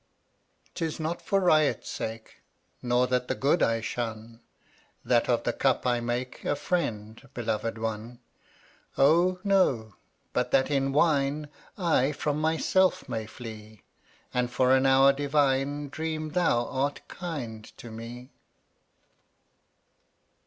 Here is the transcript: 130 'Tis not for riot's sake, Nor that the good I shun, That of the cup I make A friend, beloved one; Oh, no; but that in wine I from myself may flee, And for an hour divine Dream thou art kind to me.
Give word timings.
130 0.73 0.73
'Tis 0.87 0.99
not 0.99 1.21
for 1.21 1.39
riot's 1.39 1.87
sake, 1.87 2.41
Nor 2.81 3.05
that 3.05 3.27
the 3.27 3.35
good 3.35 3.61
I 3.61 3.81
shun, 3.81 4.39
That 5.05 5.29
of 5.29 5.43
the 5.43 5.53
cup 5.53 5.85
I 5.85 5.99
make 5.99 6.43
A 6.43 6.55
friend, 6.55 7.21
beloved 7.35 7.77
one; 7.77 8.17
Oh, 8.97 9.39
no; 9.43 9.93
but 10.33 10.49
that 10.49 10.71
in 10.71 10.91
wine 10.91 11.49
I 11.77 12.13
from 12.13 12.41
myself 12.41 13.07
may 13.07 13.27
flee, 13.27 13.83
And 14.33 14.49
for 14.49 14.75
an 14.75 14.87
hour 14.87 15.13
divine 15.13 15.89
Dream 15.89 16.29
thou 16.31 16.65
art 16.65 17.07
kind 17.07 17.63
to 17.77 17.91
me. 17.91 18.31